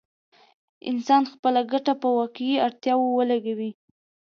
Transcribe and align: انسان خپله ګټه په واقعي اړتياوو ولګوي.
انسان 0.89 1.23
خپله 1.33 1.61
ګټه 1.71 1.93
په 2.01 2.07
واقعي 2.17 2.55
اړتياوو 2.65 3.15
ولګوي. 3.17 3.71